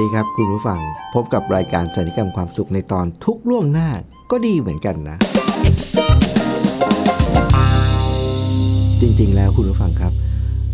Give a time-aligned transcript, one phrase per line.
[0.00, 0.80] ดีครับคุณผู้ฟัง
[1.14, 3.88] พบกับรายการศัลยกรรมความสุขในตอนทุกข์ล่วงหน้า
[4.30, 5.18] ก็ดีเหมือนกันนะ
[9.00, 10.12] จริงๆแล้วคุณผู้ฟังครับ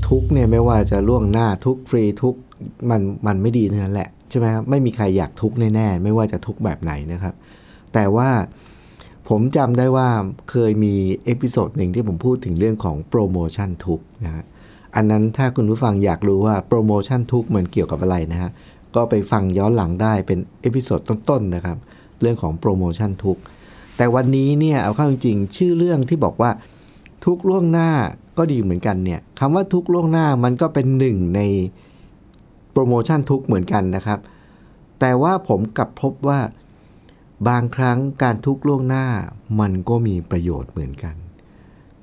[0.08, 2.34] ทุกข์เนี่ยไม่ว่าจะล่วงหน้าทุกข์ฟรีทุกข์
[2.90, 7.34] มันมันไม่ดีทั้งนั้นแหละใช่ไหมครับไม่มีใครอยากทุกข์แน่ๆไม่ว่าจะทุกข์แบบไหนนะครับ
[7.94, 8.30] แต่ว่า
[9.28, 10.08] ผมจำได้ว่า
[10.50, 14.44] เคยมี episode หนึ่งที่ผมพูดถึงเรื่องของโปรโมชั่นทุกข์นะฮะ
[14.96, 18.50] อันนั้นถ้าคุณผู้ฟังอยากรู้ว่าโปรโมชั่นทุกข์มันเกี่ยวกับอะไรนะฮะ
[18.94, 21.78] ก็ไปฟังย้อนหลังได้เป็น episode ต้นๆนะครับ
[22.20, 23.38] เรื่องของโปรโมชั่นทุกข์
[23.96, 26.50] แต่วันนี้เนี่ยเอาเข้าจริงๆ ชื่อเรื่องที่บอกว่า
[27.24, 27.90] ทุกข์ล่วงหน้า
[28.38, 31.40] ก็ดีเหมือนกันเนี่ยคำว่าทุกข์ล่วงหน้ามันก็เป็นหนึ่งใน
[32.72, 34.18] โปรโมชั่นทุกข์เหมือนกันนะครับ
[35.00, 36.40] แต่ว่าผมกลับพบว่า
[37.48, 39.06] บางครั้งการทุกข์ล่วงหน้า
[39.60, 41.14] มันก็มีประโยชน์เหมือนกัน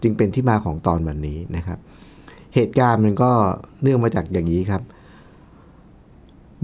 [0.01, 1.79] จึงเป็นที่มาของตอนวันนี้นะครับ
[2.55, 3.31] เหตุการณ์มันก็
[3.81, 4.81] เนื่องมาจากอย่างนี้ครับ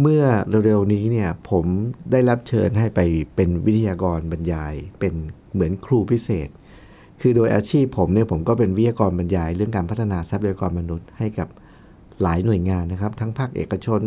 [0.02, 0.24] เมื่อ
[0.66, 1.66] เร็วๆนี้เนี่ยผม
[2.12, 3.00] ได้รับเชิญให้ไป
[3.36, 5.14] เป็นวิทยากรบรรยาย เป็น
[5.54, 6.50] เหมือนครูพิเศษ
[7.22, 11.48] คือโดยอาชีพผมเนี่ยผมก็เป็นวิทยากรบรรยาย เรื่องการพัฒนาทรัพยากรมนุษย์ให้กับ
[12.22, 14.02] หลายหน่วยงานนะครับ ทั้งภาคเอกชน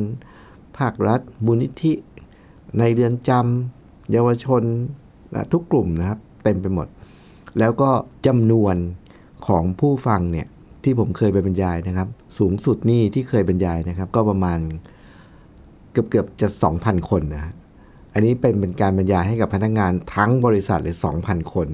[0.78, 1.92] ภาครัฐมูลนิธิ
[2.78, 4.62] ในเรือนจำเยาวชน
[5.34, 6.88] นะทุกกลุ่มนะครับ เต็มไปหมด
[7.58, 7.90] แล้วก็
[8.26, 8.76] จำนวน
[9.46, 10.46] ของผู้ฟังเนี่ย
[10.84, 14.60] ที่ผมเคยไปบรรยายนะครับ สูงสุดนี่ที่เคยบรรยายนะครับ ก็ประมาณ
[15.96, 17.52] เกือบเกือบจะ 2,000 คนนะ
[18.12, 21.68] อันนี้เป็นเป็นการบรรยายให้กับพนักงานทั้งบริษัทเลย 2,000 คน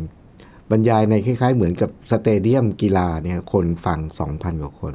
[0.71, 3.99] บรรยายในคล้าย ๆ เหมือนกับสเตเดียมกีฬาเนี่ยคนฟัง
[4.31, 4.95] 2,000 กว่าคน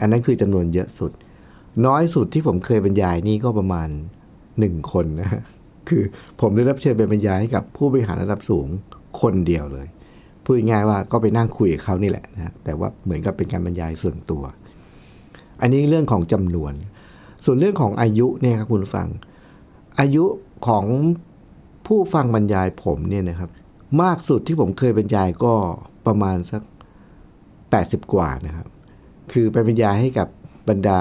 [0.00, 1.12] อันนั้นคือจำนวนเยอะสุด
[1.86, 3.88] น้อยสุดที่ผมเคยบรรยายนี่ก็ประมาณ
[4.40, 5.42] 1 คนนะฮะ
[5.88, 6.02] คือ
[6.40, 8.68] ผมได้รับเชิญไปบรรยายให้กับผู้บริหารระดับสูง
[9.20, 9.86] คนเดียวเลย
[10.44, 14.42] พูดง่ายๆว่าก็ไปนั่งคุยกับเขานี่แหละนะแต่ว่าเหมือนกับเป็นการบรรยายส่วนตัว
[15.60, 16.72] อันนี้เรื่องของจำนวน
[17.44, 19.08] ส่วนเรื่องของอายุเนี่ยครับคุณฟัง
[20.00, 20.24] อายุ
[20.66, 20.84] ของ
[21.86, 23.50] ผู้ฟังบรรยายผมเนี่ยนะครับ
[24.02, 25.54] มากสุดที่ผมเคยบรรยายก็
[26.06, 26.62] ประมาณสัก
[27.56, 28.66] 80 กว่านะครับ
[29.32, 30.28] คือไปบรรยายให้กับ
[30.68, 31.00] บรรดา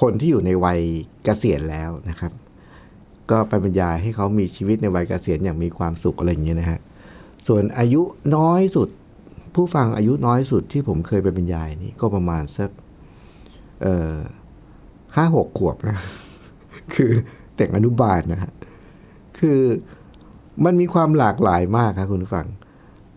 [0.00, 0.80] คนที่อยู่ในวัย
[1.24, 2.32] เกษียณแล้วนะครับ
[3.30, 6.80] ก็ไปบรรยายให้เขามีชีวิตในวัยเกษียณอย่างมีความสุขอะไรอย่างเงี้ยนะฮะ
[7.46, 8.02] ส่วนอายุ
[8.36, 8.88] น้อยสุด
[9.54, 12.70] ผู้ฟังอายุน้อยสุดที่ผมเคยไปบรรยายนี่ก็ประมาณสัก
[13.82, 14.16] เอ่อ
[15.16, 15.98] ห้าหกขวบนะ
[16.94, 17.10] คือ
[17.56, 18.52] เด็กอนุบาลนะฮะ
[19.38, 19.60] คือ
[20.64, 22.46] มันมีความหลากหลายมากครับคุณผู้ฟัง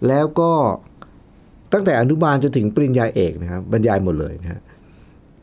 [0.07, 0.51] แล้วก็
[1.73, 4.61] ตั้งแต่อนุบาลจนถึงปริญญาเอกนะครับบรรยายหมดเลยนะฮะ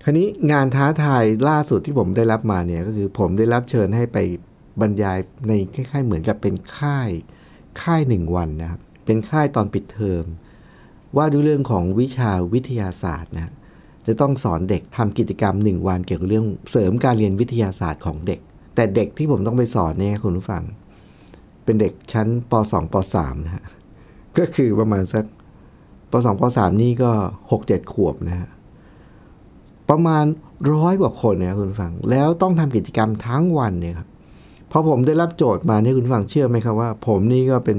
[0.04, 4.18] คราวนี้งานท้าทายล่าสุดที่ผมได้รับมาเนี่ยก็คือผมได้รับเชิญให้ไป
[4.80, 5.18] บรรยาย
[5.48, 7.10] ในคล้ายๆเหมือนกับเป็นค่าย
[7.82, 10.24] ค่ายหนึ่งวันนะครับเป็นค่ายตอนปิดเทอม
[11.16, 13.54] ว่าด้วยเรื่องของวิชาวิทยาศาสตร์นะฮะ
[14.08, 18.41] จะต้องสอนเด็กทำกิจกรรมหนึ่งวันเกี่ยวกับเรื่องเสริมการเรียนวิทยาศาสตร์ของเด็ก
[18.74, 20.62] แต่เด็กที่ผมต้องไปสอนเนี่ยคุณผู้ฟัง
[21.64, 23.64] เป็นเด็กชั้นป .2 ป .3 นะฮะ
[24.38, 25.24] ก็คือประมาณสัก
[26.10, 27.10] ป .2 ป .3 นี่ก็
[27.52, 28.48] 6-7 ขวบนะฮะ
[29.91, 30.24] ประมาณ
[30.74, 34.08] ร้อยกว่าคนเนี่ยคุณผู้ฟัง แล้วต้องทำกิจกรรมทั้งวันเนี่ยครับ
[34.70, 37.78] พอผมได้รับโจทย์มาเนี่ยคุณผู้ฟังเชื่อไหมครับว่า ผมนี่ก็เป็น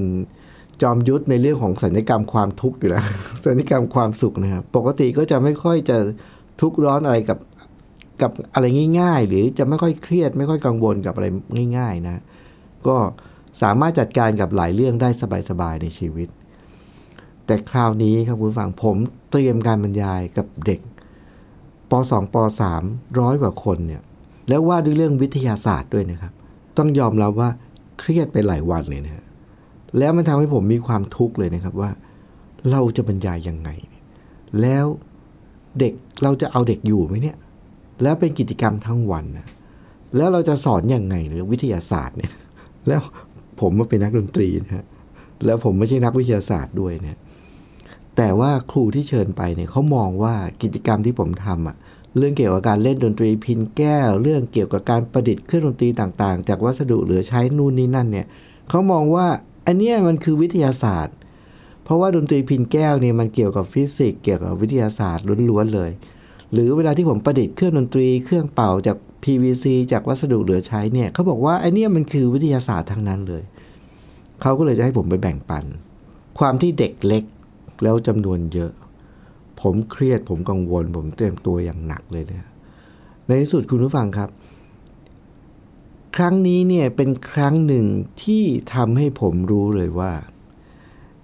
[0.81, 3.03] จอมยุทธในเรื่องของสัญญกรรมความทุกข์อยู่แล้ว
[3.45, 5.97] สัญญกรรมความสุขนะครับปกติก็จะไม่ค่อยจะ
[6.61, 7.37] ทุกข์ร้อนอะไรกับ
[8.21, 8.65] กับอะไร
[8.99, 11.27] ง่าย ๆ หรือจะไม่ค่อยเครียด ไม่ค่อยกังวลกับอะไร
[11.77, 12.21] ง่าย ๆ นะ
[12.87, 12.97] ก็
[13.61, 15.09] สามารถจัดการกับหลายเรื่องได้
[15.49, 16.27] สบายๆในชีวิต
[17.45, 18.95] แต่คราวนี้ครับคุณฟังผม
[19.31, 20.79] เตรียมการบรรยายกับเด็ก
[21.89, 22.35] ป .2 ป
[22.77, 24.01] .3 ร้อยกว่าคนเนี่ย
[24.49, 26.33] แล้วว่าด้วยเรื่องวิทยาศาสตร์ด้วยนะครับ
[26.77, 27.49] ต้องยอมรับว่า
[27.99, 29.25] เครียดไปหลายวันเลยนะฮะ
[29.97, 31.91] แล้วมันทำให้ผมมีความทุกข์เลยนะครับว่า
[32.71, 33.69] เราจะบรรยายยังไง
[34.61, 34.85] แล้ว
[35.79, 35.93] เด็ก
[36.23, 37.37] เราจะเอาเด็กอยู่ไหมเนี่ย
[38.03, 39.47] แล้วเป็นกิจกรรมทั้งวันนะ
[40.15, 42.31] แล้วเราจะสอนยังไงหรือวิทยาศาสตร์เนี่ย
[42.87, 43.01] แล้ว
[43.59, 44.85] ผมมาเป็นนักดนตรีนะฮะ
[45.45, 47.17] แล้วผมไม่ใช่นักวิทยาศาสตร์ด้วยเนี่ย
[48.17, 51.75] แต่ว่าครูที่เชิญไปเนี่ยเขามองว่ากิจกรรมที่ผมทำอะ
[52.17, 58.27] เรื่องเกี่ยวกับการเล่นดนตรีพินแก้ว เรื่องเกี่ยวกับการประดิษฐ์เครื่องดนตรีต่างๆ จากวัสดุเหลือใช้นู่นนี่นั่นเนี่ย
[58.69, 59.27] เขามองว่า
[59.69, 61.15] อันนี้มันคือวิทยาศาสตร์
[61.83, 65.91] เพราะว่าดนตรีพินแก้วเนี่ยมันเกี่ยวกับฟิสิกส์เกี่ยวกับวิทยาศาสตร์ล้วนๆเลย
[66.51, 73.43] หรือเวลาที่ผมประดิษฐ์เครื่องดนตรีเครื่องเป่าจาก PVC จากวัสดุเหลือใช้เนี่ยเขาบอกว่าไอเนี่ยมันคือวิทยาศาสตร์ทั้งนั้นเลย
[74.41, 75.63] เขาก็เลยจะให้ผมไปแบ่งปัน
[76.39, 77.23] ความที่เด็กเล็ก
[77.83, 78.71] แล้วจำนวนเยอะ
[79.61, 82.45] ผมเครียดผมกังวล ผมเตรียมตัวอย่างหนักเลยเนี่ย
[83.25, 84.29] ในที่สุดคุณผู้ฟังครับ
[86.15, 87.85] ครั้งนี้เนี่ยเป็นครั้งหนึ่ง
[88.23, 90.13] ที่ทำให้ผมรู้เลยว่า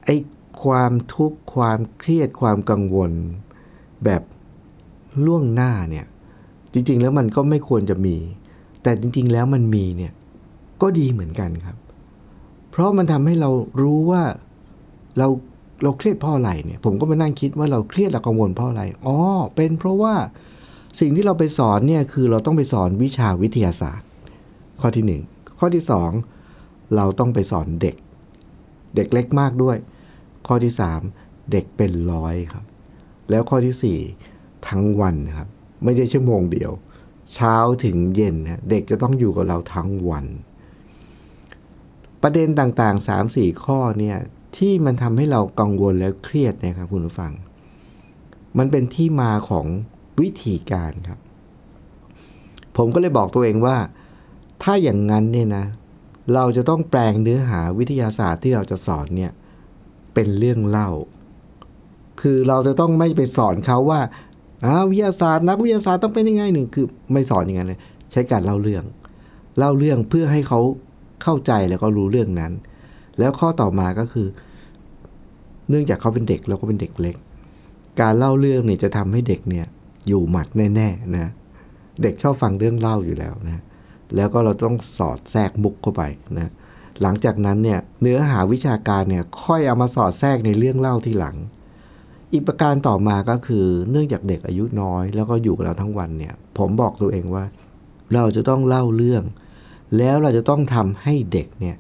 [0.06, 0.16] ไอ้
[0.64, 3.12] ความทุกข์ความเครียดความกังวล
[4.06, 4.22] แบบ
[5.26, 6.06] ล่วงหน้าเนี่ย
[6.74, 8.18] จริง ๆ แล้วมันก็ไม่ควรจะมี
[8.84, 10.14] แต่จริง ๆ แล้วมันมีเนี่ย
[10.82, 11.78] ก็ดีเหมือนกันครับ
[12.72, 13.50] เพราะมันทำให้เรา
[13.82, 14.24] รู้ว่า
[15.18, 15.28] เรา
[15.84, 19.18] เราเครียดเพราะอะไรเนี่ย ผมก็มานั่งคิดว่าเราเครียดเรากังวลเพราะอะไรอ๋อ
[19.56, 20.16] เป็นเพราะว่า
[21.00, 24.08] สิ่งที่เราไปสอนเนี่ยคือเราต้องไปสอนวิชาวิทยาศาสตร์
[24.82, 25.24] ข้อที่หนึ่ง
[25.60, 26.12] ข้อที่สอง
[26.96, 27.96] เราต้องไปสอนเด็ก
[28.96, 29.78] เด็กเล็กมากด้วย
[30.48, 31.02] ข้อที่สาม
[31.52, 32.66] เด็กเป็นร้อยครับ
[33.30, 34.00] แล้วข้อที่สี่
[34.68, 35.48] ทั้งวันครับ
[35.84, 36.72] ไม่ใช่ชั่วโมงเดียว
[37.34, 40.26] เช้าถึงเย็นนะเด็กจะต้องอยู่กับเราทั้งวัน
[42.22, 44.18] ประเด็นต่างๆ 3-4 ข้อเนี่ย
[44.58, 47.32] ที่มันทำให้เรากังวลแล้วเครียดนะครับคุณผู้ฟัง
[48.58, 49.66] มันเป็นที่มาของ
[50.22, 51.20] วิธีการครับ
[52.78, 53.78] ผมก็เลยบอกตัวเองว่า
[54.64, 55.66] ถ้าอย่างนั้นเนี่ยนะ
[56.34, 59.32] เราจะต้องแปลงเนื้อหาวิทยาศาสตร์ที่เราจะสอนเนี่ย
[60.14, 60.90] เป็นเรื่องเล่า
[62.22, 64.02] คือเราจะต้องไม่ไปสอนเขาว่า
[64.66, 67.80] อ้าววิทยาศาสตร์นักวิทยาศาสตร์ต้องเป็นยังไงหนึ่งคือไม่สอนอย่างนั้นเลย
[68.12, 68.84] ใช้การเล่าเรื่อง
[69.58, 70.60] เล่าเรื่องเพื่อให้เขา
[71.24, 72.52] เข้าใจแล้วก็รู้เรื่องนั้น
[73.20, 74.28] แล้วข้อต่อมาก็คือ
[75.70, 77.16] เนื่องจากเขาเป็นเด็กแล้วก็เป็นเด็กเล็ก
[78.02, 79.66] การเล่าเรื่องเนี่ยจะทำให้เด็กเนี่ย
[80.08, 81.32] อยู่หมัดแน่ๆนะ
[82.02, 83.64] เด็กชอบฟังเรื่องเล่าอยู่แล้วนะ
[84.16, 86.04] แล้วก็เราต้องสอดแทรกมุกเข้าไป
[86.40, 86.52] นะ
[87.02, 91.36] หลังจากนั้นเนี่ยเนื้อหาวิชาการเนี่ยค่อยเอามาสอดแทรกในเรื่องเล่าที่หลัง
[92.32, 97.46] อีกประการต่อมาก็คือเนื่องจากเด็กอายุน้อย แล้วก็อยู่กับเราทั้งวันเนี่ยผมบอกตัวเองว่า
[98.14, 99.24] เราจะต้องเล่าเรื่อง
[99.98, 101.76] แล้วเราจะต้องทำให้เด็กเนี่ย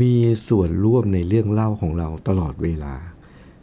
[0.00, 0.14] มี
[0.48, 2.94] ส่วนร่วมในเรื่องเล่าของเราตลอดเวลา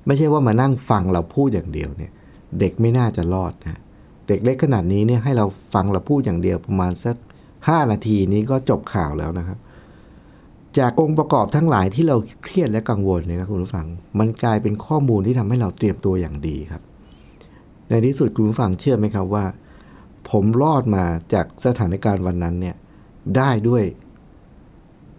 [0.06, 2.12] ไม่ใช่ว่ามานั่งฟังเราพูดอย่างเดียวเนี่ย
[2.60, 3.80] เด็กไม่น่าจะรอดนะ
[4.28, 7.16] เด็กเล็กขนาดนี้เนี่ยให้เราฟังเราพูดอย่างเดียวประมาณสัก
[7.68, 9.58] ห้านาทีนี้ก็จบข่าวแล้วนะครับ
[10.78, 13.88] จากองค์ประกอบทั้งหลายที่เราเครียดและกังวลเนี่ยครับคุณผู้ฟัง
[14.20, 16.82] มันกลายเป็นข้อมูลที่ทำให้เราเตรียมตัวอย่างดีครับ
[17.90, 19.46] ในที่สุดคุณผู้ฟังเชื่อไหมครับว่า
[20.30, 22.76] ผมรอดมาจากสถานการณ์วันนั้นเนี่ย
[23.38, 23.84] ได้ด้วย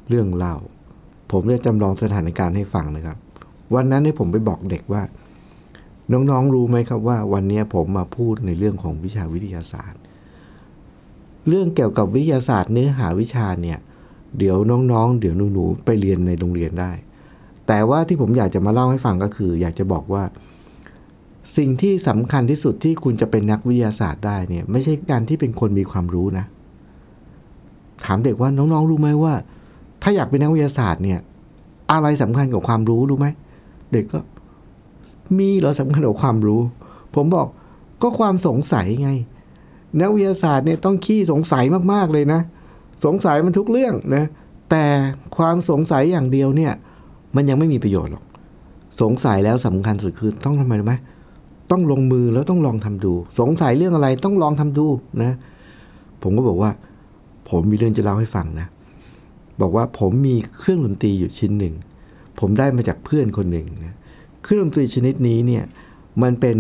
[0.09, 0.55] เรื่องเล่า
[1.33, 3.17] ผมจะจำลองสถานการณ์ให้ฟังนะครับ
[3.75, 5.03] วันนั้นเนี่ยผมไปบอกเด็กว่า
[6.13, 10.03] น้องๆรู้ไหมครับว่า วันนี้ผมมาพูดในเรื่องของวิชาวิทยาศาสตร์
[11.49, 13.79] เรื่องเกี่ยวกับวิทยาศาสตร์เนื้อหาวิชาเนี่ย
[14.39, 14.57] เดี๋ยว
[14.93, 16.93] น้องๆ เดี๋ยวหนูๆไปเรียนในโรงเรียนได้
[17.67, 20.25] แต่ว่าที่ผมอยากจะมาเล่าให้ฟังก็คือ อยากจะบอกว่า
[21.57, 26.45] สิ่งที่สำคัญที่สุดที่คุณจะเป็นนักวิทยาศาสตร์ได้เนี่ยไม่ใช่การที่เป็นคนมีความรู้นะ
[28.05, 29.35] ถามเด็กว่าน้องๆรู้ไหมว่า
[30.03, 31.19] ถ้าอยากเป็นนักวิทยาศาสตร์เนี่ย
[31.93, 33.27] อะไรสำคัญกับความรู้รู้ไหม
[33.93, 34.19] เด็กก็
[35.39, 36.61] มีเหรอสำคัญกับความรู้
[37.15, 37.47] ผมบอก
[38.03, 39.11] ก็ความสงสัยไง
[40.01, 42.41] นักวิทยาศาสตร์เนี่ยต้องขี้สงสัยมากๆเลยนะ
[43.05, 44.25] สงสัยมันทุกเรื่องนะ
[44.71, 44.85] แต่
[45.37, 46.73] ความสงสัยอย่างเดียวเนี่ย
[47.37, 48.25] มันยังไม่มีประโยชน์หรอก
[49.01, 50.95] สงสัยแล้วสำคัญสุดคือต้องทำไมรู้ไหม
[51.71, 54.87] ต้องลงมือแล้วต้องลองทำดู สงสัยเรื่องอะไรต้องลองทำดู
[55.23, 55.33] นะ
[56.23, 56.71] ผมก็บอกว่า
[57.49, 58.67] ผมมีเรื่องจะเล่าให้ฟังนะ
[59.61, 61.75] บอกว่าผมมีเครื่องดนตรีอยู่ชิ้นหนึ่ง
[62.41, 63.95] ผมได้มาจากเพื่อนคนหนึ่งนะ
[64.45, 65.65] เครื่องดนตรีชนิดนี้เนี่ย
[66.23, 66.59] มันเป็น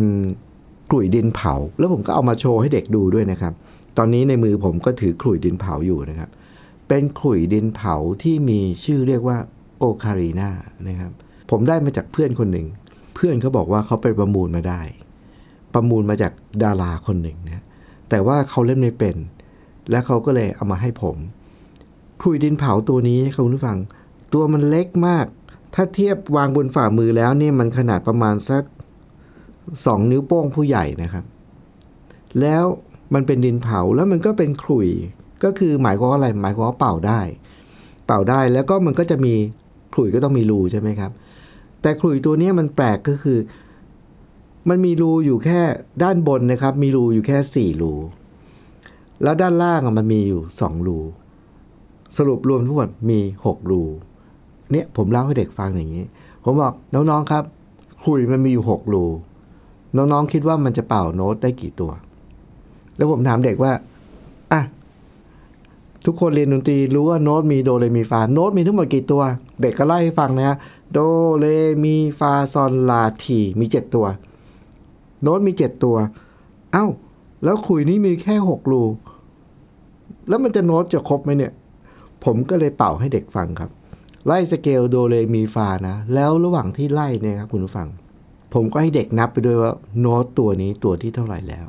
[0.95, 3.53] ลุ่ยดินเผา แล้วผมก็เอามาโชว์ให้เด็กดูด้วยนะครับ
[3.99, 6.31] ตอนนี้ในมือผมก็ถือกลุ่ยดินเผาอยู่นะครับ
[6.89, 9.39] เป็นขลุ่ยดินเผาที่มีชื่อเรียกว่า
[9.79, 10.51] โอคารีนา
[10.89, 11.13] นะครับ
[11.51, 12.67] ผมได้มาจากเพื่อนคนหนึ่ง
[13.15, 14.83] เพื่อนเขาบอกว่าเขาไปประมูลมาได้
[15.75, 16.33] ประมูลมาจาก
[16.63, 17.65] ดาราคนหนึ่งนะ
[18.11, 19.17] แต่ว่าเขาเล่นไม่เป็น
[19.91, 21.17] และเขาก็เลยเอามาให้ผม
[22.21, 23.79] ขลุ่ยดินเผาตัวนี้คุณผู้ฟัง
[24.33, 25.27] ตัวมันเล็กมาก
[25.75, 28.63] ถ้าเทียบวางบนฝ่ามือแล้วเนี่ยมันขนาดประมาณสัก
[29.87, 31.25] สองนิ้วโป้งผู้ใหญ่นะครับ
[32.41, 32.65] แล้ว
[33.15, 34.89] มันเป็นดินเผาแล้วมันก็เป็นขลุ่ย
[35.45, 37.21] ก็คือหมายความว่าอะไรหมายความว่าเป่าได้
[38.07, 39.35] เป่าได้แล้วก็มันก็จะมี
[39.95, 41.11] ขลุ่ยก็ต้องมีรูใช่ไหมครับ
[41.83, 43.39] แต่ขลุ่ยตัวนี้มันแปลกก็คือ
[44.69, 45.61] มันมีรูอยู่แค่
[46.03, 47.93] ด้านบนนะครับ มีรูอยู่แค่สี่รู
[49.23, 50.99] แล้วด้านล่างมันมีอยู่สองรู
[52.17, 53.83] สรุปรวมทั้งหมดมีหกรู
[54.71, 56.05] เนี่ยผมเล่าให้เด็กฟังอย่างนี้
[56.45, 57.45] ผมบอกน้องๆครับ
[58.03, 59.05] ขลุ่ยมันมีอยู่หกรู
[59.97, 61.91] น้องๆคิดว่ามันจะเป่าโน้ตได้กี่ตัว
[62.97, 63.73] แล้วผมถามเด็กว่า
[64.53, 64.61] อะ
[66.05, 69.23] ทุกคนเรียนดนตรีรู้ว่าโน้ตมีโดเรมีฟาโน้ตมีทั้งหมดกี่ตัว
[69.61, 70.57] เด็กก็ไล่ให้ฟังนะฮะ
[70.93, 70.99] โด
[71.39, 71.47] เร
[71.85, 74.07] มีฟาซอลลาทีมีเจ็ดตัว
[75.23, 75.97] โน้ตมีเจ็ดตัว
[76.73, 76.87] เอ้า
[77.45, 78.83] แล้วขลุ่ยนี้มีแค่หกรู
[80.29, 81.53] แล้วมันจะโน้ตจะครบไหมเนี่ย
[82.25, 83.71] ผมก็เลยเป่าให้เด็กฟังครับ
[84.27, 87.89] ไล่สเกลโดเรมีฟานะ แล้วระหว่างที่ไล่เนี่ยครับคุณผู้ฟัง
[88.55, 91.67] ผมก็ให้เด็กนับไปด้วยว่าโน้ตตัวนี้ตัวที่เท่าไหร่แล้ว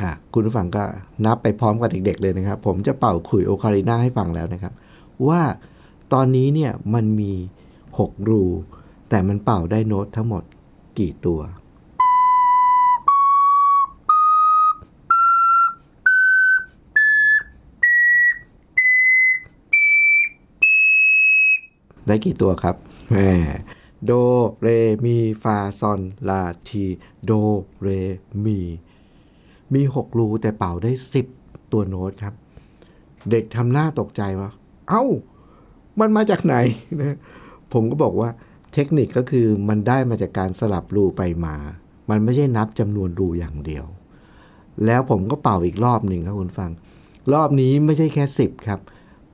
[0.00, 0.84] อะคุณผู้ฟังก็
[1.24, 4.72] นับไปพร้อมกับเด็ก ๆ เลยนะครับ ผมจะเป่าขุยโอคาริน่าให้ฟังแล้วนะครับ
[5.28, 5.40] ว่า
[6.12, 7.32] ตอนนี้เนี่ยมันมี
[7.80, 8.44] 6 รู
[9.08, 10.42] แต่มันเป่าได้โน้ตทั้งหมด
[10.98, 11.40] กี่ตัว
[22.06, 22.76] ได้กี่ตัวครับ
[23.10, 23.18] แหม
[24.04, 24.12] โด
[24.60, 24.68] เร
[25.04, 26.84] มี ฟา ซอน ลา ที
[27.24, 27.32] โด
[27.80, 27.88] เร
[28.44, 28.58] มี
[29.74, 30.92] มี 6 รูแต่เป่าได้
[31.32, 32.34] 10 ตัวโน้ตครับ
[33.30, 34.50] เด็กทำหน้าตกใจว่า
[34.88, 35.04] เอ้า
[36.00, 36.56] มันมาจากไหน
[37.00, 37.16] นะ
[37.72, 38.30] ผมก็บอกว่า
[38.72, 41.56] เทคนิคก็คือมันได้มาจากการสลับรูไปมา
[42.10, 43.86] มันไม่ใช่นับจำนวนรูอย่างเดียว
[44.86, 46.70] แล้วผมก็เป่าอีกรอบหนึ่งครับคุณฟัง
[47.32, 48.80] รอบนี้ไม่ใช่แค่ 10 ครับ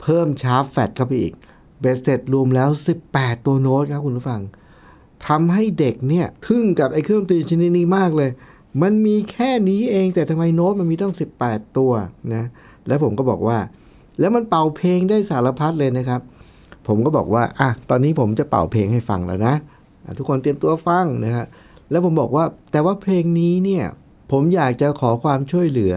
[0.00, 1.34] เพิ่มชาร์ปแฟตเข้าไปอีก
[1.80, 2.68] เบสเสร็จรวมแล้ว
[3.08, 4.40] 18 ตัวโน้ตครับคุณผู้ฟัง
[5.26, 8.30] ทำให้เด็กเนี่ยทึ่งกับไอ้เครื่องดนตรีชนิดนี้มากเลย
[8.82, 11.92] มันมีแค่นี้เองแต่ทำไมโน้ตมันมีต้อง18 ตัว
[12.34, 12.44] นะ
[12.86, 13.58] แล้วผมก็บอกว่า
[14.20, 16.20] แล้วมันเป่าเพลงได้สารพัดเลยนะครับ
[16.86, 19.54] ผมก็บอกว่าอะตอนนี้ผมจะเป่าเพลงให้ฟังแล้วนะ
[20.04, 21.46] อะทุกคนเตรียมตัวฟังนะฮะ
[21.90, 23.84] แล้วผมบอกว่าแต่ว่าเพลงนี้เนี่ย
[24.32, 25.94] ผมอยากจะขอความช่วยเหลือ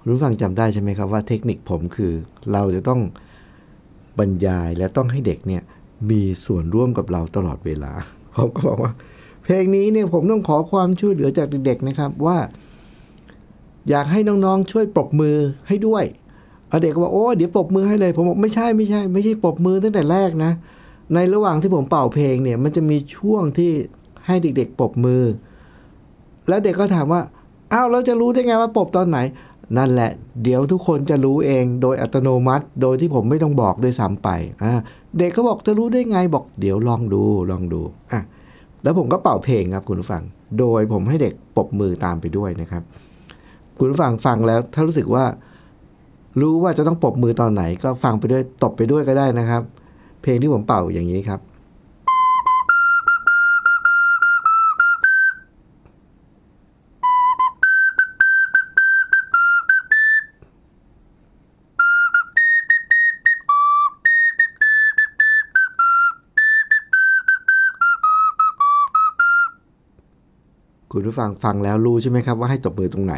[0.00, 2.12] คุณผู้ฟังจำได้ใช่ไหมครับว่าเทคนิคผมคือ
[2.52, 3.00] เราจะต้อง
[4.18, 5.62] บรรยายและต้องให้เด็กเนี่ย
[6.10, 7.92] มีส่วนร่วมกับเราตลอดเวลา
[8.36, 8.92] ผมก็บอกว่า
[9.42, 12.38] เพลงนี้เนี่ยผมต้องขอความช่วยเหลือจากเด็กๆนะครับว่า
[13.90, 15.36] อยากให้น้องๆ ช่วยปรบมือ
[15.68, 16.04] ให้ด้วย
[16.68, 20.52] เอาเด็กก็บอกโอ้เดี๋ยวปรบมือให้เลยผมบอกไม่ใช่ไม่ใช่ ไม่ใช่ปรบมือตั้งแต่แรกนะ
[21.14, 23.70] ในระหว่างที่ผมเป่าเพลงเนี่ย มันจะมีช่วงที่
[24.26, 25.22] ให้เด็กๆปรบมือ
[26.48, 27.22] แล้วเด็กก็ถามว่า
[27.72, 29.18] อ้าวเราจะรู้ได้ไงว่าปรบตอนไหน
[29.76, 30.10] นั่นแหละ
[30.42, 34.28] เดี๋ยวทุกคนจะรู้เองโดยอัตโนมัติ โดยที่ผมไม่ต้องบอกด้วยซ้ำไป
[34.62, 34.72] อ่า
[35.18, 37.80] เด็กเขาบอกจะรู้ได้ไงบอกเดี๋ยวลองดูลองดู
[38.12, 38.20] อะ
[38.82, 40.22] แล้วผมก็เป่าเพลงครับคุณผู้ฟัง
[40.58, 42.82] โดยผมให้เด็กปบมือตามไปด้วยนะครับ
[43.78, 45.24] คุณผู้ฟังฟังแล้วถ้ารู้สึกว่า
[46.40, 49.62] รู้ว่าจะต้องปบมือตอนไหน ก็ฟังไปด้วยตบไปด้วยก็ได้นะครับ
[50.22, 51.40] เพลงที่ผมเป่าอย่างนี้ครับ
[70.92, 73.14] คุณผู้ฟังฟังแล้วรู้ใช่ไหมครับว่าให้ตบมือตรงไหน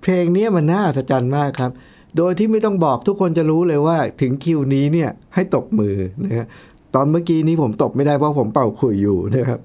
[0.00, 1.70] เพลงนี้มันน่าอัศจรรย์มากครับ
[2.16, 5.94] โดยที่ไม่ต้องบอกทุกคนจะรู้เลยว่าถึงคิวนี้เนี่ยให้ตบมือ
[6.24, 6.46] นะฮะ
[6.94, 9.60] ตอนเมื่อกี้นี้ผมตบไม่ได้เพราะผมเป่าขุยอยู่นะครับ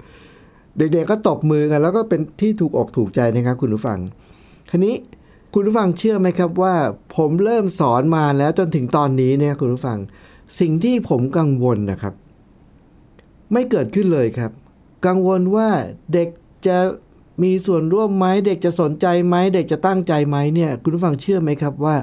[0.78, 4.00] เด็กๆก็ตบมือกัน แล้วก็เป็นที่ถูกอกถูกใจนะครับ คุณผู้ฟัง
[4.70, 4.96] ทีนี้
[5.54, 6.76] คุณผู้ฟังเชื่อไหมครับว่า
[7.16, 9.98] ผมเริ่มสอนมาแล้วจนถึงตอนนี้เนี่ยคุณผู้ฟัง
[10.60, 12.14] สิ่งที่ผมกังวลนะครับ
[13.52, 14.52] ไม่เกิดขึ้นเลยครับ
[15.06, 15.70] กังวลว่า
[16.14, 16.30] เด็ก
[16.68, 16.78] จะ
[17.44, 21.96] มีส่วนร่วมไหมเด็กจะสนใจไหมเด็กจะตั้งใจไหมเนี่ย คุณผู้ฟังเชื่อไหมครับว่า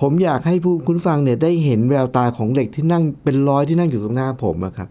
[0.00, 4.88] ผมอยากให้ผู้คุณฟังเนี่ยได้เห็นแววตาของเด็กที่นั่งเป็นร้อยที่นั่งอยู่ตรงหน้าผมอะครับ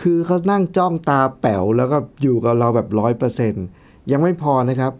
[0.00, 3.52] คือเขานั่งจ้องตาแป๋วแล้วก็อยู่กับเราแบบร้อยเปอร์เซ็น
[4.10, 4.92] ยังไม่พอนะครับ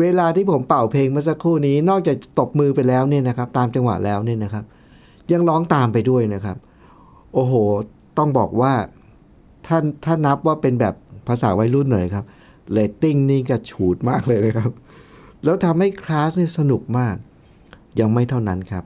[0.00, 4.64] เวลาที่ผมเป่าเพลงเมื่อสักครู่นี้ นอกจากตบมือไปแล้วเนี่ยนะครับ ตามจังหวะแล้วเนี่ยนะครับ
[5.32, 6.56] ยังร้องตามไปด้วยนะครับ
[7.34, 7.54] โอ้โห
[8.18, 8.72] ต้องบอกว่า
[9.66, 10.94] ท่านถ้านับว่าเป็นแบบ
[11.28, 12.24] ภาษาวัยรุ่นหน่อยครับ
[12.72, 14.72] เรตติ้งนี่กระฉูดมากเลยนะครับ
[15.44, 17.16] แล้วทำให้คลาสนี่สนุกมาก
[18.00, 18.84] ยังไม่เท่านั้นครับ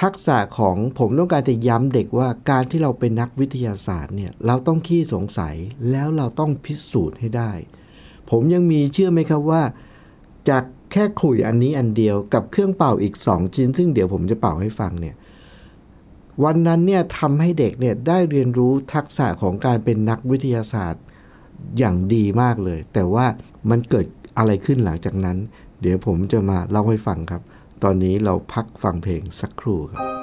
[0.00, 5.54] ทักษะของผมต้องการจะย้ำเด็กว่าการที่เราเป็นนักวิทยาศาสตร์เนี่ยเราต้องขี้สงสัย
[5.90, 7.52] แล้วเราต้องพิสูจน์ให้ได้
[8.30, 9.62] ผมยังมีเชื่อไหมครับว่า
[10.48, 15.16] จากแค่ขลุ่ยอันนี้อันเดียวกับเครื่องเป่าอีก 2 ชิ้น ซึ่งเดี๋ยวผมจะเป่าให้ฟังเนี่ย
[16.44, 21.02] วันนั้นเนี่ยทำให้เด็กเนี่ยได้เรียนรู้ทักษะของการเป็นนักวิทยาศาสตร์
[21.78, 23.26] อย่างดีมากเลย แต่ว่า
[23.70, 24.06] มันเกิด
[24.38, 25.36] อะไรขึ้นหลังจากนั้น
[25.80, 27.42] เดี๋ยวผมจะมาเล่าให้ฟังครับ
[27.82, 30.02] ตอนนี้เราพักฟังเพลงสักครู่ครับ「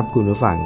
[0.00, 0.58] ครับคุณผู้ฟัง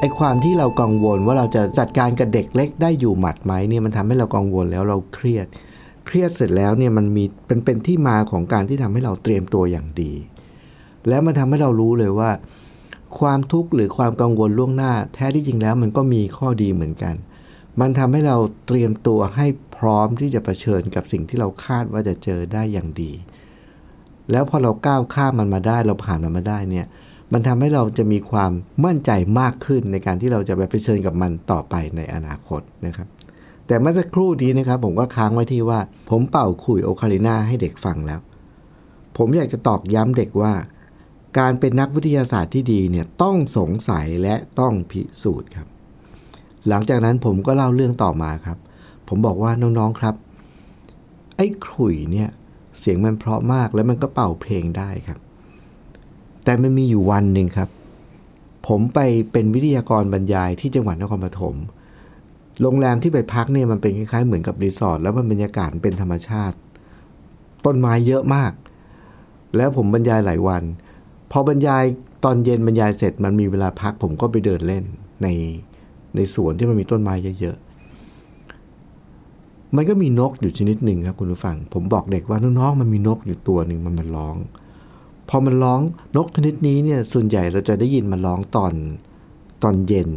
[0.00, 5.46] ไอ้ความที่เรากังวลว่าเราจะจัดการกับเด็กเล็กได้อยู่หมัดไหมเนี่ยมันทำให้เรากังวลแล้วเราเครียด
[6.06, 10.12] เครียดเสร็จแล้วเนี่ยมันมีเป็นเป็นที่มาของการที่ทำให้เราเตรียมตัวอย่างดี
[11.08, 12.30] แล้วมันทำให้เรารู้เลยว่า
[13.18, 17.14] ความทุกข์หรือความกังวลล่วงหน้า แท้ที่จริงแล้วมันก็มีข้อดีเหมือนกัน
[17.80, 23.12] มันทำให้เราเตรียมตัวให้พร้อมที่จะะเผชิญกับสิ่งที่เราคาดว่าจะเจอได้อย่างดี
[24.30, 26.86] แล้วพอเราก้าวข้ามมันมาได้เราผ่านมันมาได้เนี่ย
[27.32, 28.52] มันทำให้เราจะมีความ
[28.84, 33.08] มั่นใจมากขึ้นในการที่เราจะไปเผชิญกับมันต่อไปในอนาคตนะครับ
[33.66, 38.20] แต่เมื่อสักครู่นี้นะครับ ผมก็ค้างไว้ที่ว่า ผมเป่าขุยโอคาลินาให้เด็กฟังแล้ว
[39.16, 40.52] ผมอยากจะตอกย้ำเด็กว่า
[41.38, 45.66] การเป็นนักวิทยาศาสตร์ที่ดีเนี่ยต้องสงสัยและต้องพิสูจน์ครับ
[46.68, 48.58] หลังจากนั้นผมก็เล่าเรื่องต่อมาครับ
[49.08, 50.14] ผมบอกว่าน้องๆครับ
[51.36, 52.28] ไอ้ขลุ่ยเนี่ย
[52.78, 55.20] เสียงมันเพราะมากแล้วมันก็เป่าเพลงได้ครับ
[56.44, 57.68] แต่มันมีอยู่วันหนึ่งครับ
[58.68, 58.98] ผมไป
[59.32, 61.56] เป็นวิทยากรบรรยายที่จังหวัดนครปฐม
[62.60, 66.56] โรงแรมที่ไปพักเนี่ยมันเป็นคล้ายๆเหมือนกับรีสอร์ทแล้วมันบรรยากาศเป็นธรรมชาติ
[67.64, 68.52] ต้นไม้เยอะมาก
[69.56, 70.62] แล้วผมบรรยายหลายวัน
[71.30, 71.84] พอบรรยาย
[72.24, 74.84] ตอนเย็นบรรยายเสร็จมันมีเวลาพัก ผมก็ไปเดินเล่น
[75.22, 75.28] ใน
[76.16, 84.36] ในสวนที่มันมีต้นไม้เยอะๆ มันก็มีนกอยู่ชนิดหนึ่งครับคุณผู้ฟัง ผมบอกเด็กว่าน้องๆมันมีนกอยู่ตัวหนึ่งมันมันร้อง
[85.34, 85.80] พอมันร้อง
[86.16, 88.74] นกชนิดนี้เนี่ยส่วนใหญ่เราจะได้ยินมันร้องตอน
[89.62, 90.10] ตอนเย็น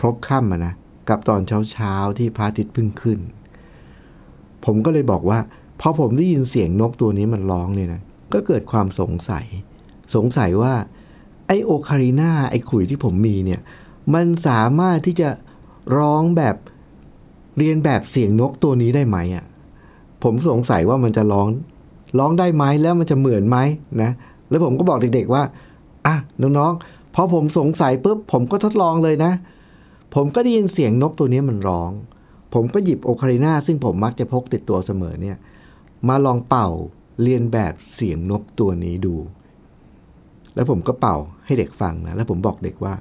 [0.00, 0.74] พบค่ำอะนะ
[1.08, 3.18] กับตอนเช้าเช้าที่พระอาทิตย์เพิ่งขึ้น
[4.64, 5.38] ผมก็เลยบอกว่า
[5.80, 8.00] พอผมได้ยินเสียงนกตัวนี้มันร้องเนี่ยนะ
[8.32, 9.46] ก็เกิดความสงสัย
[10.14, 10.74] สงสัยว่า
[11.46, 13.60] ไอ ocarina ไอขลุ่ยที่ผมมีเนี่ย
[14.14, 15.28] มันสามารถที่จะ
[15.96, 16.56] ร้องแบบ
[17.58, 19.44] เรียนแบบเสียงนกตัวนี้ได้ไหมอะ
[20.22, 21.48] ผมสงสัยว่ามันจะร้อง
[22.18, 23.58] ร้องได้ไหมแล้วมันจะเหมือนไหม
[24.02, 24.10] นะ
[24.50, 25.42] แล้วผมก็บอกเด็กๆว่า
[26.06, 29.32] อะน้องๆพอผมสงสัยปุ๊บผมก็ทดลองเลยนะ
[30.14, 31.90] ผมก็ได้ยินเสียงนกตัวนี้มันร้อง
[32.54, 35.36] ผมก็หยิบ ocarina ซึ่งผมมักจะพกติดตัวเสมอเนี่ย
[36.08, 36.68] มาลองเป่า
[37.22, 39.14] เรียนแบบเสียงนกตัวนี้ดู
[40.54, 42.94] แล้วผมก็เป่าให้เด็กฟังนะ แล้วผมบอกเด็กว่า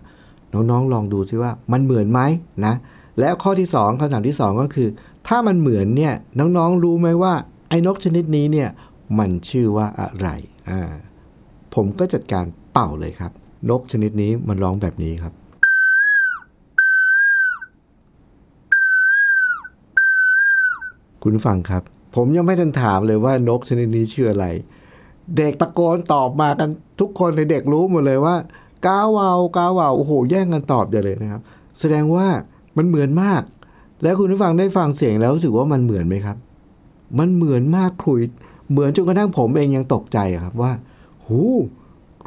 [0.54, 2.22] น้องๆ ลองดูซิว่ามันเหมือนไหม
[2.66, 2.74] นะ
[3.20, 4.88] แล้วข้อที่ 2คำถามที่ 2 ก็คือ
[5.28, 7.34] ถ้ามันเหมือนเนี่ยน้องๆ รู้ไหมว่า
[7.70, 8.70] ไอ้นกชนิดนี้เนี่ย
[9.20, 10.28] มันชื่อว่าอะไร
[10.70, 10.82] อ่า
[11.76, 13.32] ผมก็จัดการเป่าเลยครับ
[13.70, 15.34] นกชนิดนี้มันร้องแบบนี้ครับ
[21.24, 21.84] คุณฟังครับ
[22.16, 24.46] ผมยังไม่ทันถามเลยว่านกชนิดนี้ชื่ออะไร
[25.38, 26.70] เด็กตะโกนตอบมากัน
[27.00, 28.36] ทุกคนในเด็กรู้หมดเลยว่า
[28.86, 31.42] กาวาวกาวาวโอ้โห แย่งกันตอบเดียวเลยนะครับ
[31.80, 32.28] แสดงว่า
[32.78, 33.42] มันเหมือนมาก
[34.04, 36.38] แล้วคุณผู้ฟังได้ฟังเสียงแล้วรู้สึกว่ามันเหมือนไหมครับ
[37.20, 38.22] มันเหมือนมากครุย
[38.72, 40.72] เหมือนจนกระทั่งผมเองยังตกใจครับว่า
[41.26, 41.40] หู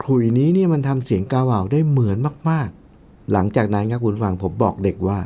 [0.01, 2.17] ครุยนี้เนี่ยมันทำเสียงกาวาวได้เหมือน
[2.51, 2.69] มาก
[3.01, 5.19] ๆ หลังจากนั้นครับคุณฟังผมบอกเด็กว่า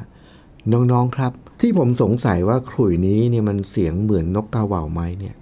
[0.72, 5.34] น้องๆครับ ที่ผมสงสัยว่าขลุยนี้เนี่ยมันเสียงเหมือนนกกาเหว่าไหมเนี่ย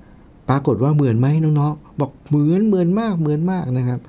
[0.48, 4.00] ปรากฏว่าเหมือนไหมน้องๆบอกเหมือนเหมือนมากเหมือนมากนะครับ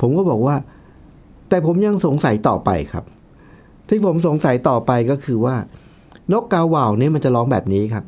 [0.00, 0.56] ผมก็บอกว่า
[1.48, 3.04] แต่ผมยังสงสัยต่อไปครับ
[3.88, 5.56] ที่ผมสงสัยต่อไปก็คือว่า
[6.32, 8.04] นกกาเหว่าเนี่ยมันจะร้องแบบนี้ครับ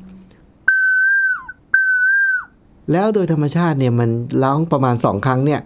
[2.92, 4.10] แล้วโดยธรรมชาติเนี่ยมัน
[4.42, 5.60] ร้องประมาณสองครั้งเนี่ย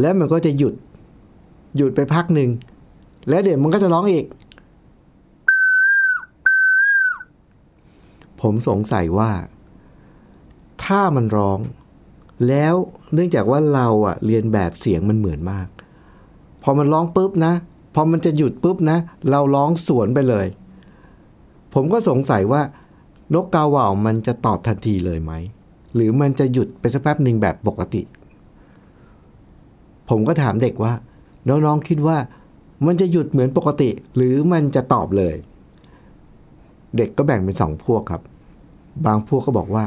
[0.00, 0.74] แล้วมันก็จะหยุด
[1.76, 2.50] หยุดไปพักหนึ่ง
[3.28, 4.26] แล้วเดี๋ยวมันก็จะร้องอีก
[8.40, 9.30] ผมสงสัยว่า
[10.84, 11.58] ถ้ามันร้อง
[12.48, 12.74] แล้ว
[13.14, 15.68] เนื่องจากว่าเราอะเรียนแบบเสียงมันเหมือนมาก
[16.62, 17.52] พอมันร้องปุ๊บนะ
[17.94, 18.98] พอมันจะหยุดปุ๊บนะ
[19.30, 20.46] เราร้องสวนไปเลย
[21.74, 22.62] ผมก็สงสัยว่า
[23.34, 25.32] นกกาเหว่ามันจะตอบทันทีเลยไหม
[25.96, 28.02] หรือมันจะหยุดไปสักแป๊บหนึ่งแบบปกติ
[30.08, 30.92] ผมก็ถามเด็กว่า
[31.48, 32.16] น้องๆคิดว่า
[32.86, 35.34] มันจะหยุดเหมือนปกติ หรือมันจะตอบเลย
[36.96, 38.22] เด็กก็แบ่งเป็นสองพวกครับ
[39.06, 39.84] บางพวกก็บอกว่า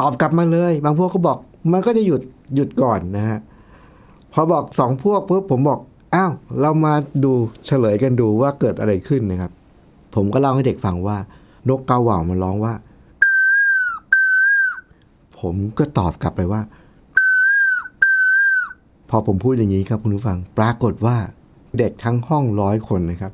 [0.00, 1.38] ตอบกลับมาเลย บางพวกก็บอก
[1.72, 2.22] มันก็จะหยุด
[2.54, 3.38] หยุดก่อนนะฮะ
[4.32, 5.80] พอบอกสองพวกปุ๊บผมบอก
[6.14, 6.94] อ้าวเรามา
[7.24, 7.32] ดู
[7.66, 9.52] เฉลยกันดูว่าเกิดอะไรขึ้นนะครับ
[10.14, 11.16] ผมก็เล่าให้เด็กฟังว่า
[11.68, 12.74] นกกาเหว่ามันร้องว่า
[15.40, 16.60] ผมก็ตอบกลับไปว่า
[19.10, 21.16] พอผมพูดอย่างนี้ครับคุณผู้ฟัง ปรากฏว่า
[21.78, 23.32] เด็กทั้งห้องร้อยคนนะครับ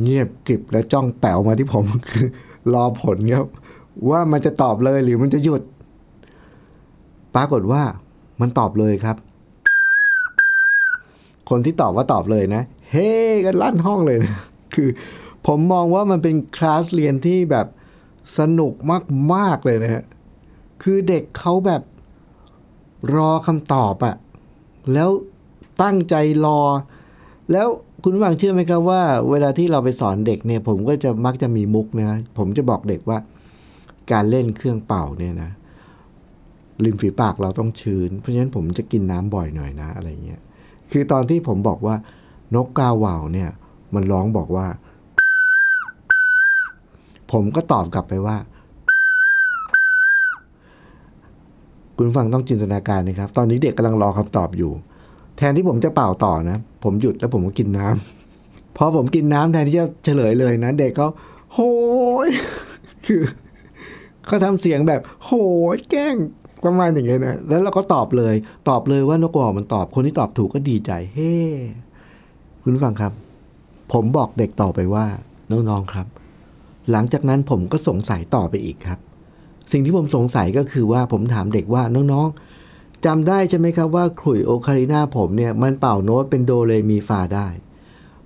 [0.00, 2.26] เงียบกริบและจ้องแป๋วมาที่ผมคือ
[2.74, 3.46] รอผลครับ
[4.10, 5.62] ว่ามันจะตอบเลยหรือมันจะหยุด
[7.34, 7.82] ปรากฏว่า
[8.40, 9.16] มันตอบเลยครับ
[11.50, 13.08] คนที่ตอบว่าตอบเลยนะ เฮ้
[13.44, 14.34] กันลั่นห้องเลยนะ
[14.74, 14.88] คือ
[15.46, 17.66] ผมมองว่ามันเป็นคลาสเรียนที่แบบ
[18.38, 18.72] สนุก
[19.34, 20.02] มาก ๆ เลยนะฮะ
[20.82, 21.82] คือเด็กเขาแบบ
[23.16, 24.14] รอคำตอบอะ
[24.92, 25.10] แล้ว
[25.82, 26.14] ตั้งใจ
[26.46, 26.60] รอ
[27.52, 27.68] แล้ว
[28.02, 33.18] คุณผู้ฟังเชื่อไหมครับว่า เวลาที่เราไปสอนเด็กเนี่ย ผมก็จะมักจะมีมุกนะผมจะบอกเด็กว่า
[34.12, 35.50] การเล่นเครื่องเป่าเนี่ยนะ
[36.84, 40.40] ริมฝีปากเราต้องชื้น เพราะฉะนั้นผมจะกินน้ำบ่อยหน่อยนะอะไรเงี้ย
[40.90, 41.96] คือตอนที่ผมบอกว่า
[42.54, 43.50] นกกาว่าวเนี่ย
[43.94, 44.66] มันร้องบอกว่า
[47.32, 48.36] ผมก็ตอบกลับไปว่า
[52.04, 54.72] คุณฟังต้องจินตนาการนะครับ ตอนนี้เด็กกำลังรอคำตอบอยู่
[55.36, 61.08] แทนที่ผมจะเป่าต่อนะ ผมหยุดแล้วผมก็กินน้ำพอผมกินน้ำแทนที่จะเฉลยเลยนะ เด็กเขา
[61.54, 61.58] โห
[62.26, 62.28] ย
[63.06, 63.22] คือ
[64.26, 65.30] เขาทำเสียงแบบ โห
[65.74, 66.16] ยแกล้ง
[66.64, 68.34] ประมาณอย่างเงี้ยนะ แล้วเราก็ตอบเลย
[68.68, 71.32] ตอบเลยว่านกกระอมันตอบ คนที่ตอบถูกก็ดีใจ เฮ้
[72.62, 73.12] คุณฟังครับ
[73.92, 75.06] ผมบอกเด็กต่อไปว่า
[75.50, 76.06] น้องๆครับ
[76.90, 79.00] หลังจากนั้นผมก็สงสัยต่อไปอีกครับ
[79.70, 87.48] สิ่งที่ผมสงสัยก็คือว่าผมถามเด็กว่าน้องๆจำได้ใช่ไหมครับว่าขลุ่ยโอคารินาผมเนี่ยมันเป่าโน้ตเป็นโดเรมีฟาได้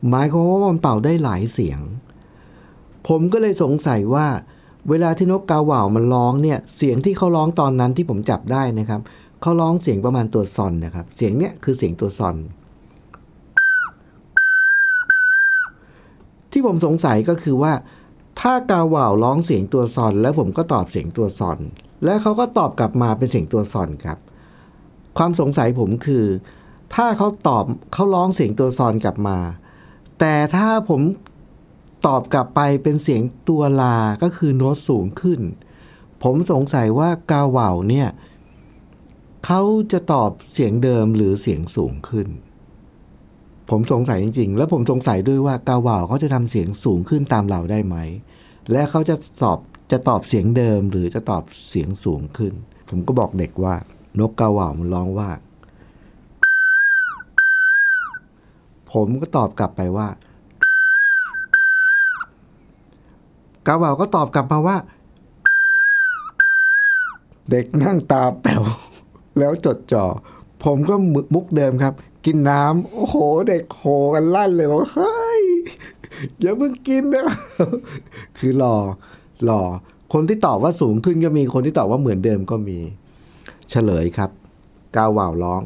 [0.09, 1.81] หมายความว่ามันเป่าได้หลายเสียง
[3.09, 4.27] ผมก็เลยสงสัยว่า
[4.91, 9.01] เวลาที่นกกาว่าวมันร้องเนี่ยเสียงที่เขาร้องตอนนั้นที่ผมจับได้นะครับ
[9.43, 12.37] เขาร้องเสียงประมาณตัวซอนนะครับ เสียงเนี้ยคือเสียงตัวซอน
[16.53, 17.73] ที่ผมสงสัยก็คือว่า
[18.41, 21.59] ถ้ากาว่าวร้องเสียงตัวซอน แล้วผมก็ตอบเสียงตัวซอน
[22.05, 24.19] แล้วเขาก็ตอบกลับมาเป็นเสียงตัวซอนครับ
[25.19, 26.27] ความสงสัยผมคือ
[26.95, 29.39] ถ้าเขาตอบเขาร้องเสียงตัวซอนกลับมา
[30.19, 31.01] แต่ถ้าผม
[32.07, 35.41] ตอบกลับไปเป็นเสียงตัวลาก็คือโน้ตสูงขึ้น
[36.23, 38.09] ผมสงสัยว่ากาว่าวเนี่ย
[39.47, 39.61] เขา
[39.93, 42.29] จะตอบเสียงเดิมหรือเสียงสูงขึ้น
[43.71, 47.97] ผมสงสัยจริง ๆ แล้วผมสงสัยด้วยว่ากาวาวเขาจะทำเสียงสูงขึ้นตามเราได้ไหม
[48.73, 49.59] และเขาจะสอบ
[49.93, 52.53] จะตอบเสียงเดิมหรือจะตอบเสียงสูงขึ้น
[52.89, 53.75] ผมก็บอกเด็กว่า
[54.21, 55.31] นกกาวาวมันร้องว่า
[58.93, 60.09] ผมก็ตอบกลับไปว่า
[63.67, 64.77] กาวาวก็ตอบกลับมาว่า
[67.51, 68.63] เด็กนั่งตาแป๋ว
[69.39, 70.05] แล้วจดจ่อ
[70.65, 70.95] ผมก็
[71.35, 71.95] มุกเดิมครับ
[72.27, 73.17] กินน้ำโอ้โห
[73.49, 73.85] เด็กโห
[74.15, 75.43] กันลั่นเลยบอกเฮ้ย
[76.41, 77.27] อย่าเพิ่งกินนะ
[78.39, 78.77] คือรอ
[79.49, 79.61] รอ
[80.13, 82.79] คนที่ตอบว่าสูงขึ้นก็มีคนที่ตอบว่าเหมือนเดิมก็มี
[83.71, 84.31] เฉลยครับ
[84.97, 85.63] กาวว่าวร้อง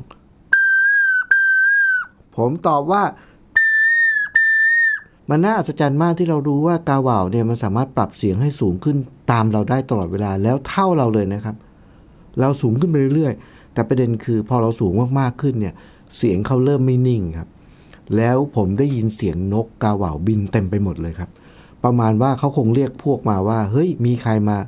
[2.36, 3.02] ผมตอบว่า
[5.30, 8.96] มันน่าอัศจรรย์มากที่เรารู้ว่ากาว่าวเนี่ยมันสามารถปรับเสียงให้สูงขึ้น
[9.30, 11.56] ตามเราได้ตลอดเวลาแล้วเท่าเราเลยนะครับ
[12.40, 15.74] เราสูงขึ้นไปเรื่อยๆแต่ประเด็นคือพอเราสูงมากๆขึ้นเนี่ย
[16.16, 17.48] เสียงเขาเริ่มไม่นิ่งครับ
[18.16, 21.30] แล้วผมได้ยินเสียงนกกาว่าวบินเต็มไปหมดเลยครับ
[21.84, 24.58] ประมาณว่าเขาคงเรียกพวกมาว่า เฮ้ย มีใครมา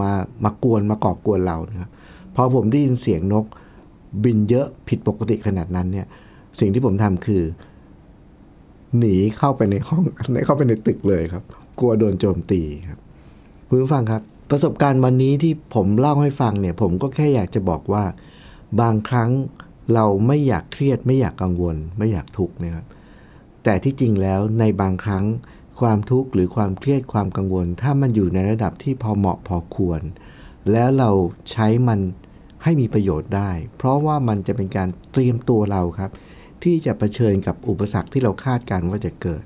[0.00, 0.10] มา
[0.44, 1.90] มากวนมาก่อกวนเรานะครับ
[2.34, 3.44] พอผมได้ยินเสียงนก
[4.24, 6.06] บินเยอะผิดปกติขนาดนั้นเนี่ย
[6.60, 7.42] สิ่งที่ผมทำคือ
[8.98, 10.04] หนีเข้าไปในห้อง
[10.46, 11.44] เข้าไปในตึกเลยครับ
[11.78, 13.00] กลัวโดนโจมตีครับ
[13.68, 18.04] คุณผู้ฟังครับ ประสบการณ์วันนี้ที่ผมเล่าให้ฟังเนี่ย ผมก็แค่อยากจะบอกว่า
[18.80, 19.30] บางครั้ง
[19.94, 22.86] เราไม่อยากเครียดไม่อยากกังวล ไม่อยากทุกข์นะครับ
[23.64, 25.24] แต่ที่จริงแล้วในบางครั้ง
[25.80, 30.02] ความทุกข์หรือความเครียดความกังวล ถ้ามันอยู่ในระดับที่พอเหมาะพอควร
[30.72, 31.10] แล้วเรา
[31.50, 32.00] ใช้มัน
[32.62, 36.10] ให้มีประโยชน์ได้ เพราะว่ามันจะเป็นการเตรียมตัวเราครับ
[36.62, 39.42] ที่จะะเผชิญกับอุปสรรคที่เราคาดการว่าจะเกิด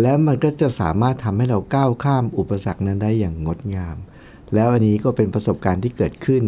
[0.00, 3.96] แล้วมันก็จะสามารถทำให้เราก้าวข้ามอุปสรรคนั้นได้อย่างงดงาม
[4.54, 6.44] แล้วอันนี้ก็เป็นประสบการณ์ที่เกิดขึ้น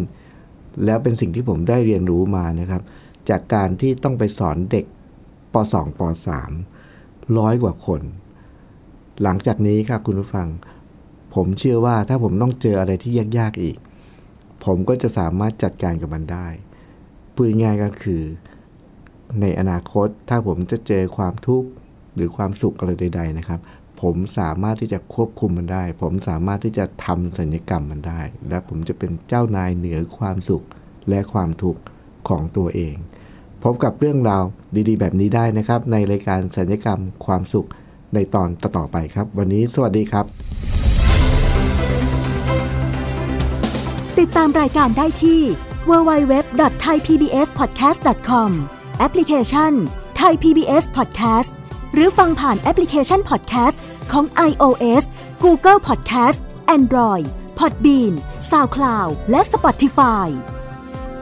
[0.85, 2.83] แล้วเป็นสิ่งที่ผมได้เรียนรู้มานะครับ
[3.29, 4.87] จากการที่ต้องไปสอนเด็ก
[5.53, 6.01] ป .2 ป
[6.69, 8.01] .3 ร้อยกว่าคน
[9.23, 10.49] หลังจากนี้ครับคุณผู้ฟัง
[11.35, 13.77] ผมเชื่อว่าถ้าผมต้องเจออะไรที่ยาก ๆ อีก
[14.65, 16.49] ผมก็จะสามารถจัดการกับมันได้
[17.35, 18.23] พูดง่ายก็คือ
[19.41, 21.69] ในอนาคตถ้าผมจะเจอความทุกข์
[22.15, 23.61] หรือความสุขอะไรใด ๆ นะครับ
[24.01, 30.65] ผมสามารถที่จะควบคุมมันได้ ผมสามารถที่จะทำสัญญกรรมมันได้ และผมจะเป็นเจ้านายเหนือความสุข
[31.09, 31.81] และความทุกข์
[32.29, 32.95] ของตัวเอง
[33.65, 34.45] พบกับเรื่องราว
[34.89, 37.69] ดีๆ แบบนี้ได้นะครับ ในรายการสัญญกรรมความสุข
[38.15, 40.25] ในตอนต่อๆไปครับ วันนี้สวัสดีครับ
[44.19, 45.41] ติดตามรายการได้ที่
[45.91, 48.51] www.thaipbspodcast.com
[48.99, 49.73] แอปพลิเคชัน
[50.21, 51.51] Thai PBS Podcast
[51.95, 53.77] หรือฟังผ่านแอปพลิเคชัน Podcast
[54.13, 55.03] ของ iOS
[55.45, 56.39] Google Podcast
[56.77, 57.27] Android
[57.59, 58.13] Podbean
[58.51, 60.29] SoundCloud และ Spotify